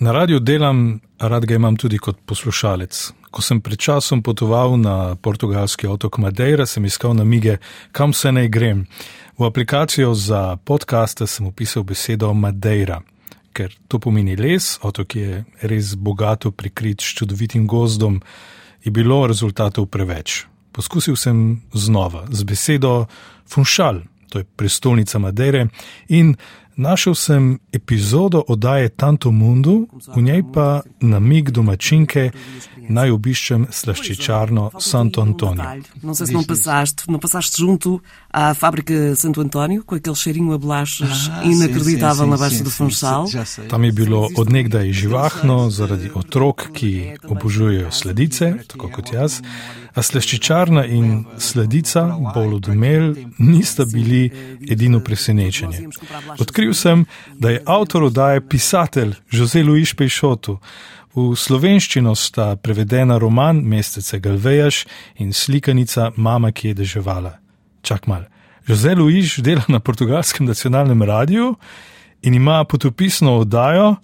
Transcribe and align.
Na 0.00 0.12
radiju 0.12 0.40
delam, 0.40 1.00
rad 1.18 1.44
ga 1.44 1.54
imam 1.54 1.76
tudi 1.76 1.98
kot 1.98 2.16
poslušalec. 2.26 3.12
Ko 3.30 3.42
sem 3.42 3.60
pred 3.60 3.78
časom 3.78 4.22
potoval 4.22 4.78
na 4.80 5.16
portugalski 5.16 5.86
otok 5.86 6.16
Madeira, 6.18 6.64
sem 6.66 6.84
iskal 6.84 7.12
namige, 7.14 7.58
kam 7.92 8.12
se 8.12 8.32
naj 8.32 8.48
grem. 8.48 8.86
V 9.38 9.44
aplikacijo 9.44 10.14
za 10.14 10.56
podkaste 10.56 11.26
sem 11.26 11.46
upisal 11.46 11.84
besedo 11.84 12.32
Madeira, 12.34 13.02
ker 13.52 13.76
to 13.88 14.00
pomeni 14.00 14.38
les, 14.40 14.78
otok 14.82 15.16
je 15.16 15.44
res 15.60 15.92
bogato 15.94 16.50
prikrit 16.50 17.04
s 17.04 17.20
čudovitim 17.20 17.66
gozdom, 17.68 18.22
je 18.84 18.90
bilo 18.90 19.26
rezultatov 19.26 19.90
preveč. 19.92 20.46
Poskusil 20.72 21.16
sem 21.16 21.60
znova 21.76 22.24
z 22.30 22.48
besedo 22.48 23.04
Funšal, 23.44 24.00
to 24.30 24.38
je 24.38 24.48
prestolnica 24.56 25.18
Madeire, 25.18 25.68
in 26.08 26.36
Našel 26.80 27.14
sem 27.14 27.58
epizodo 27.72 28.40
oddaje 28.48 28.88
Tanto 28.88 29.28
Mundu, 29.30 29.84
v 30.16 30.22
njej 30.22 30.42
pa 30.54 30.80
namig 31.00 31.50
domačinke 31.50 32.30
naj 32.88 33.10
obiščem 33.12 33.66
slaščičarno 33.68 34.80
Santo 34.80 35.20
Antônio. 35.20 35.66
Não 36.02 36.14
sei 36.14 36.26
se 36.26 36.32
não 36.32 36.44
passaste, 36.44 37.04
não 37.06 37.20
passaste 37.20 37.60
junto 37.60 38.00
à 38.32 38.54
fábrica 38.54 39.14
Santo 39.16 39.40
Antônio, 39.40 39.82
com 39.84 39.94
aquele 39.94 40.14
cheirinho 40.14 40.52
a 40.52 40.58
bolachas 40.58 41.28
ah, 41.32 41.44
inacreditável 41.44 42.14
sim, 42.14 42.24
sim, 42.24 42.30
na 42.30 42.36
Baixa 42.36 42.64
do 42.64 42.70
Funchal. 42.70 43.26
Tam 43.68 43.84
je 43.84 43.92
bilo 43.92 44.28
odnegdaj 44.36 44.92
živahno 44.92 45.70
zaradi 45.70 46.10
otrok, 46.14 46.70
ki 46.72 47.16
obožujejo 47.26 47.90
sledice, 47.90 48.54
tako 48.68 48.88
kot 48.88 49.12
jaz. 49.12 49.40
A 49.94 50.02
slaščičarna 50.06 50.84
in 50.86 51.24
sledica, 51.38 52.04
bolj 52.34 52.54
odumel, 52.60 53.14
nista 53.38 53.84
bili 53.84 54.30
edino 54.62 55.00
presenečenje. 55.02 55.88
Odkril 56.38 56.74
sem, 56.74 57.04
da 57.34 57.50
je 57.50 57.62
avtor 57.66 58.06
oddaje 58.06 58.46
pisatelj 58.46 59.16
Jose 59.32 59.62
Luis 59.66 59.94
Peixoto. 59.94 60.60
V 61.10 61.34
slovenščino 61.34 62.14
sta 62.14 62.54
prevedena 62.54 63.18
roman 63.18 63.58
Mestece 63.66 64.20
Galvejaš 64.22 64.84
in 65.18 65.34
slikanica 65.34 66.12
Mama, 66.16 66.52
ki 66.54 66.70
je 66.70 66.82
deževala. 66.84 67.39
Čak 67.82 68.06
mal. 68.06 68.24
Jose 68.68 68.94
Luis 68.94 69.38
dela 69.38 69.64
na 69.68 69.80
portugalskem 69.80 70.46
nacionalnem 70.46 71.02
radiju 71.02 71.54
in 72.22 72.34
ima 72.34 72.64
potopisno 72.64 73.38
oddajo 73.38 73.96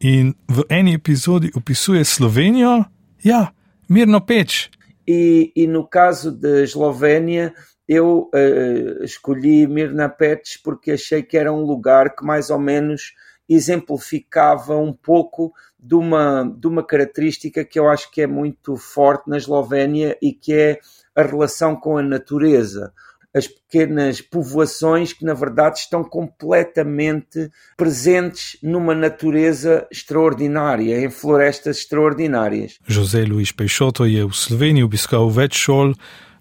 in 0.00 0.34
v 0.48 0.62
eni 0.68 0.94
epizodi 0.94 1.50
opisuje 1.54 2.04
Slovenijo, 2.04 2.84
ja, 3.22 3.46
mirno 3.88 4.20
peč. 4.26 4.68
E, 5.06 5.52
e 5.56 5.66
no 5.66 5.86
caso 5.86 6.30
da 6.30 6.62
Eslovénia, 6.62 7.54
eu 7.88 8.30
uh, 8.34 9.04
escolhi 9.04 9.66
Mirna 9.66 10.08
Pets 10.08 10.60
porque 10.62 10.92
achei 10.92 11.22
que 11.22 11.38
era 11.38 11.52
um 11.52 11.62
lugar 11.62 12.14
que 12.16 12.24
mais 12.24 12.50
ou 12.50 12.58
menos 12.58 13.14
exemplificava 13.48 14.76
um 14.76 14.92
pouco 14.92 15.52
de 15.86 15.94
uma, 15.94 16.42
de 16.58 16.66
uma 16.66 16.82
característica 16.82 17.64
que 17.64 17.78
eu 17.78 17.88
acho 17.88 18.10
que 18.10 18.20
é 18.20 18.26
muito 18.26 18.76
forte 18.76 19.30
na 19.30 19.36
Eslovénia 19.36 20.16
e 20.20 20.32
que 20.32 20.52
é 20.52 20.80
a 21.14 21.22
relação 21.22 21.76
com 21.76 21.96
a 21.96 22.02
natureza. 22.02 22.92
As 23.32 23.46
pequenas 23.46 24.20
povoações 24.20 25.12
que, 25.12 25.24
na 25.24 25.34
verdade, 25.34 25.78
estão 25.78 26.02
completamente 26.02 27.50
presentes 27.76 28.56
numa 28.62 28.94
natureza 28.94 29.86
extraordinária, 29.92 31.04
em 31.04 31.10
florestas 31.10 31.78
extraordinárias. 31.78 32.78
José 32.88 33.24
Luís 33.24 33.52
Peixoto 33.52 34.08
je 34.08 34.24
v 34.24 34.32
Sloveniji 34.32 34.88
obiskal 34.88 35.28
več 35.30 35.54
šol, 35.68 35.92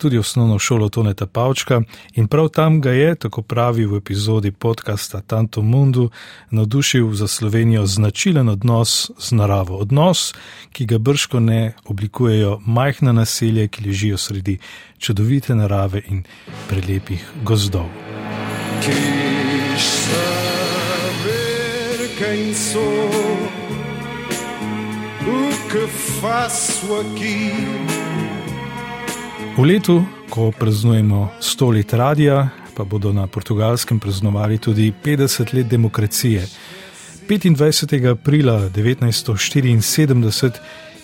tudi 0.00 0.18
osnovno 0.18 0.58
šolo 0.58 0.88
Toneta 0.88 1.26
Pavčka 1.26 1.82
in 2.14 2.28
prav 2.28 2.48
tam 2.48 2.80
ga 2.80 2.90
je, 2.90 3.14
tako 3.14 3.42
pravi 3.42 3.86
v 3.86 3.96
epizodi 3.96 4.50
podcasta 4.50 5.20
Tanto 5.20 5.62
Mundu, 5.62 6.10
navdušil 6.50 7.12
za 7.12 7.28
Slovenijo 7.28 7.86
značilen 7.86 8.48
odnos 8.48 9.10
z 9.18 9.32
naravo. 9.32 9.76
Odnos, 9.76 10.34
ki 10.72 10.86
ga 10.86 10.98
brško 10.98 11.40
ne 11.40 11.74
oblikujejo 11.84 12.60
majhna 12.66 13.12
naselja, 13.12 13.68
ki 13.68 13.84
ležijo 13.84 14.16
sredi 14.16 14.58
čudovite 14.98 15.54
narave 15.54 16.02
in 16.08 16.24
prelepih 16.68 17.24
gozdov. 17.44 17.88
Quem 22.20 22.54
sou, 22.54 23.08
o 25.24 25.70
que 25.70 25.86
faço 26.20 27.00
aqui? 27.00 27.99
V 29.60 29.64
letu, 29.68 30.00
ko 30.32 30.48
praznujemo 30.56 31.28
100 31.40 31.66
let 31.76 31.92
radia, 31.92 32.48
pa 32.72 32.84
bodo 32.84 33.12
na 33.12 33.26
portugalskem 33.26 34.00
praznovali 34.00 34.58
tudi 34.58 34.92
50 35.04 35.54
let 35.54 35.66
demokracije. 35.68 36.46
25. 37.28 38.10
aprila 38.10 38.70
1974 38.72 40.50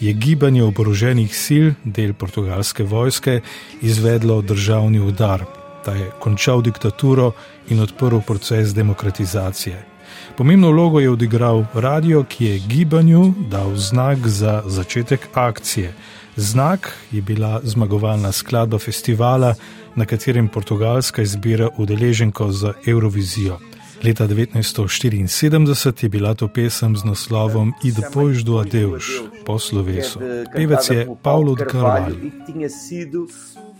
je 0.00 0.12
gibanje 0.12 0.62
oboroženih 0.64 1.36
sil, 1.44 1.66
del 1.84 2.14
portugalske 2.14 2.84
vojske, 2.84 3.40
izvedlo 3.82 4.40
državni 4.42 5.00
udar. 5.00 5.44
Ta 5.84 5.92
je 5.92 6.10
končal 6.20 6.62
diktaturo 6.62 7.32
in 7.68 7.80
odprl 7.80 8.24
proces 8.24 8.72
demokratizacije. 8.74 9.95
Pomembno 10.36 10.70
vlogo 10.70 11.00
je 11.00 11.10
odigral 11.10 11.64
radio, 11.74 12.24
ki 12.24 12.44
je 12.44 12.58
gibanju 12.58 13.34
dal 13.50 13.76
znak 13.76 14.26
za 14.26 14.62
začetek 14.66 15.28
akcije. 15.34 15.94
Znak 16.36 16.92
je 17.12 17.22
bila 17.22 17.60
zmagovalna 17.64 18.32
skladba 18.32 18.78
festivala, 18.78 19.54
na 19.96 20.04
katerem 20.04 20.48
Portugalska 20.48 21.22
izbira 21.22 21.68
udeleženko 21.76 22.52
za 22.52 22.72
Eurovizijo. 22.86 23.58
Leta 24.04 24.28
1974 24.28 26.04
je 26.04 26.08
bila 26.08 26.34
to 26.34 26.48
pesem 26.48 26.96
z 26.96 27.04
naslovom 27.04 27.72
I 27.84 27.92
depois 27.92 28.44
do 28.44 28.58
adeus, 28.58 29.04
po 29.46 29.58
slovesu. 29.58 30.20
Pevec 30.56 30.90
je 30.90 31.08
Paulo 31.22 31.54
de 31.54 31.64
Carvalho. 31.70 32.16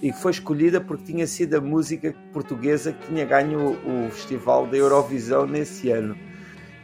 E 0.06 0.12
foi 0.12 0.31
escolhida 0.31 0.81
porque 0.81 1.03
tinha 1.03 1.27
sido 1.27 1.56
a 1.56 1.61
música 1.61 2.15
portuguesa 2.33 2.93
que 2.93 3.09
tinha 3.09 3.25
ganho 3.25 3.72
o 3.84 4.09
Festival 4.12 4.65
da 4.65 4.77
Eurovisão 4.77 5.49
nesse 5.49 5.91
ano. 5.91 6.17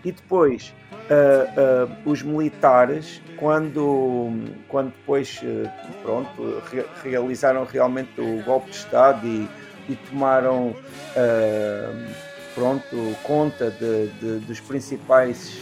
E 0.04 0.10
depois, 0.10 0.74
uh, 0.90 1.86
uh, 1.86 2.10
os 2.10 2.20
militares, 2.20 3.22
quando, 3.36 4.32
quando 4.66 4.86
depois 4.86 5.40
uh, 5.44 5.70
pronto, 6.02 6.60
re 6.68 6.84
realizaram 7.04 7.64
realmente 7.64 8.20
o 8.20 8.42
golpe 8.42 8.70
de 8.70 8.76
Estado 8.78 9.24
e, 9.24 9.48
e 9.88 9.94
tomaram 10.10 10.74
pronto, 12.54 12.96
conta 13.22 13.70
de, 13.70 14.08
de, 14.20 14.38
dos 14.46 14.60
principais 14.60 15.52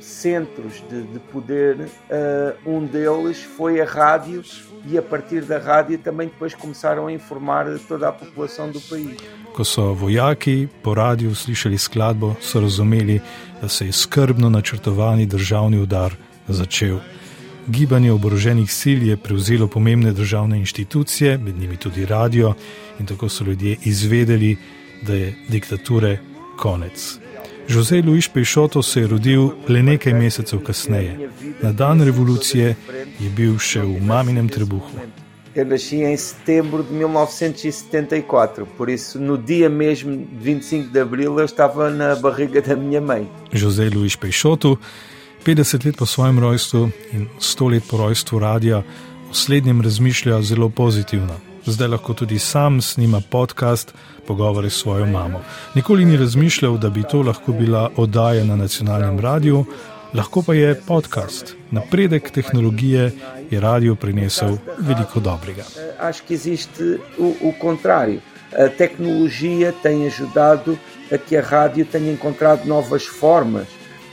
centros 0.00 0.82
de, 0.90 1.02
de 1.02 1.18
poder, 1.18 1.76
um 2.66 2.84
deles 2.86 3.42
foi 3.56 3.80
a 3.80 3.84
rádio 3.84 4.42
e 4.86 4.98
a 4.98 5.02
partir 5.02 5.42
da 5.42 5.58
rádio 5.58 5.98
também 5.98 6.28
depois 6.28 6.54
começaram 6.54 7.06
a 7.06 7.12
informar 7.12 7.66
toda 7.88 8.08
a 8.08 8.12
população 8.12 8.70
do 8.70 8.80
país. 8.80 9.16
Ko 9.54 9.64
so 9.64 9.94
vojaki 9.94 10.68
po 10.82 10.94
radiju 10.94 11.34
slišali 11.34 11.78
skladbo, 11.78 12.36
so 12.40 12.60
razumeli, 12.60 13.20
da 13.62 13.68
se 13.68 13.86
je 13.86 13.92
skrbno 13.92 14.50
načrtovani 14.50 15.26
državni 15.26 15.78
udar 15.78 16.16
začel. 16.48 16.98
Gibanje 17.68 18.12
oboroženih 18.12 18.72
sil 18.80 19.00
je 19.08 19.16
prevzelo 19.16 19.68
pomembne 19.68 20.12
državne 20.12 20.58
inštitucije, 20.58 21.38
med 21.38 21.56
njimi 21.56 21.76
tudi 21.76 22.06
radio, 22.06 22.54
in 23.00 23.06
tako 23.06 23.28
so 23.28 23.44
ljudje 23.44 23.76
izvedeli, 23.84 24.56
da 25.06 25.14
je 25.14 25.34
diktature 25.48 26.18
konec. 26.56 27.18
Jose 27.68 28.02
Luis 28.02 28.28
Peixoto 28.28 28.82
se 28.82 29.00
je 29.00 29.06
rodil 29.06 29.50
le 29.68 29.82
nekaj 29.82 30.14
mesecev 30.14 30.60
kasneje. 30.60 31.30
Na 31.62 31.72
dan 31.72 32.02
revolucije 32.02 32.76
je 33.20 33.30
bil 33.36 33.58
še 33.58 33.80
v 33.80 34.00
maminem 34.04 34.48
trebuhu. 34.48 35.00
Eu 35.54 35.64
nasci 35.64 36.02
em 36.02 36.16
setembro 36.16 36.82
de 36.82 36.92
1974, 36.92 38.66
por 38.76 38.88
isso 38.88 39.20
no 39.20 39.38
dia 39.38 39.70
mesmo 39.70 40.10
de 40.16 40.52
25 40.52 40.90
de 40.90 41.00
abril 41.00 41.38
eu 41.38 41.44
estava 41.44 41.90
na 41.90 42.16
barriga 42.16 42.60
da 42.60 42.74
minha 42.74 43.00
mãe. 43.00 43.30
José 43.52 43.88
Luís 43.88 44.16
Peixoto, 44.16 44.76
50 45.44 45.86
let 45.86 45.96
po 45.96 46.06
svojem 46.06 46.38
rojstvu 46.38 46.92
in 47.12 47.28
100 47.38 47.68
let 47.68 47.84
po 47.88 47.96
rojstvu 47.96 48.38
radia, 48.38 48.82
o 49.30 49.34
slednjem 49.34 49.80
razmišlja 49.80 50.42
zelo 50.42 50.68
pozitivno. 50.68 51.53
Zdaj 51.66 51.88
lahko 51.88 52.14
tudi 52.14 52.38
sam 52.38 52.82
snima 52.82 53.20
podcast, 53.30 53.94
pogovore 54.26 54.70
s 54.70 54.74
svojo 54.74 55.06
mamo. 55.06 55.40
Nikoli 55.74 56.04
ni 56.04 56.16
razmišljal, 56.16 56.78
da 56.78 56.90
bi 56.90 57.02
to 57.02 57.22
lahko 57.22 57.52
bila 57.52 57.90
oddaja 57.96 58.44
na 58.44 58.56
nacionalnem 58.56 59.18
radiju, 59.20 59.64
lahko 60.14 60.42
pa 60.42 60.54
je 60.54 60.80
podcast. 60.86 61.54
Napredek 61.70 62.30
tehnologije 62.30 63.12
je 63.50 63.60
radio 63.60 63.94
prinesel 63.94 64.56
veliko 64.78 65.20
dobrega. 65.20 65.64
Acho 66.00 66.22
que 66.28 66.34
existe 66.34 66.98
o, 67.18 67.32
o 67.48 67.52
contrário. 67.60 68.20
A 68.58 68.68
tecnologia 68.68 69.72
tem 69.82 70.06
ajudado 70.06 70.78
a 71.12 71.18
que 71.18 71.36
a 71.36 71.42
rádio 71.42 71.86
tenha 71.86 72.12
encontrado 72.12 72.68
novas 72.68 73.06
formas. 73.06 73.66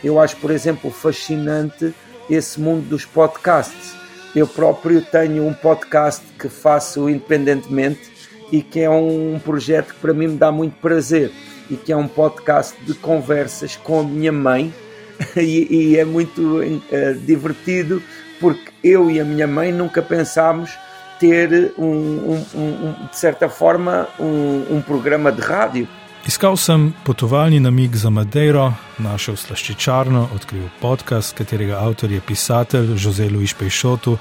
Eu 0.04 0.20
acho, 0.20 0.38
por 0.38 0.52
exemplo, 0.52 0.90
fascinante 0.92 1.94
esse 2.30 2.60
mundo 2.62 2.90
dos 2.90 3.06
podcasts. 3.06 4.01
Eu 4.36 4.48
próprio 4.48 5.02
tenho 5.02 5.46
um 5.46 5.54
podcast 5.54 6.26
que 6.40 6.48
faço 6.48 7.10
independentemente 7.10 8.12
e 8.52 8.62
que 8.62 8.80
é 8.80 8.90
um 8.90 9.40
projeto 9.44 9.94
que 9.94 10.00
para 10.00 10.14
mim 10.14 10.28
me 10.28 10.38
dá 10.38 10.52
muito 10.52 10.78
prazer 10.80 11.32
e 11.70 11.76
que 11.76 11.92
é 11.92 11.98
um 11.98 12.08
podcast 12.08 12.76
de 12.84 12.94
conversas 12.94 13.76
com 13.76 14.00
a 14.00 14.04
minha 14.04 14.32
mãe 14.32 14.74
e, 15.36 15.92
e 15.92 15.98
é 15.98 16.06
muito 16.06 16.60
uh, 16.60 17.16
divertido 17.26 18.02
porque 18.40 18.72
eu 18.84 19.12
e 19.12 19.20
a 19.20 19.24
minha 19.24 19.48
mãe 19.48 19.72
nunca 19.72 20.02
pensámos 20.02 20.72
ter 21.20 21.74
um, 21.78 21.86
um, 21.86 22.46
um, 22.56 23.08
de 23.08 23.16
certa 23.16 23.48
forma 23.48 24.08
um, 24.20 24.82
programa 24.82 25.32
de 25.32 25.40
rádio. 25.40 25.88
Iskal 26.28 26.58
sem 26.58 26.94
potovalni 27.04 27.60
namig 27.60 27.96
za 27.96 28.10
Madeiro, 28.10 28.74
našel 28.98 29.36
slaščičarno, 29.36 30.28
odkril 30.36 30.68
podcast, 30.82 31.34
katerega 31.34 31.80
avtor 31.82 32.12
je 32.12 32.22
pisatelj 32.22 32.92
Jose 32.94 33.30
Luis 33.30 33.56
Peixoto 33.58 34.18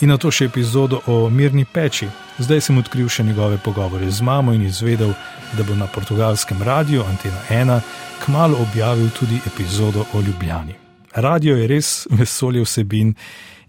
in 0.00 0.10
na 0.10 0.16
to 0.18 0.30
še 0.30 0.48
epizodo 0.50 1.00
o 1.06 1.30
mirni 1.30 1.64
peči. 1.64 2.08
Zdaj 2.42 2.64
sem 2.66 2.82
odkril 2.82 3.06
še 3.08 3.22
njegove 3.24 3.60
pogovore 3.62 4.10
z 4.10 4.26
mamo 4.26 4.52
in 4.58 4.66
izvedel, 4.66 5.14
da 5.54 5.62
bo 5.62 5.78
na 5.78 5.86
portugalskem 5.86 6.62
radiju 6.66 7.06
Antena 7.06 7.38
1 7.48 7.80
kmalo 8.24 8.58
objavil 8.66 9.10
tudi 9.14 9.38
epizodo 9.46 10.02
o 10.14 10.20
Ljubljani. 10.26 10.74
Radio 11.14 11.56
je 11.56 11.66
res 11.70 12.06
vesolje 12.10 12.66
vsebin 12.66 13.14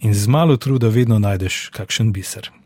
in 0.01 0.13
z 0.13 0.27
malo 0.27 0.57
truda 0.57 0.89
vedno 0.89 1.19
najdeš 1.19 1.69
kakšen 1.77 2.09
biser. 2.12 2.50